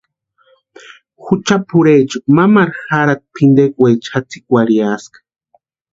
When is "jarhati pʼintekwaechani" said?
2.87-4.09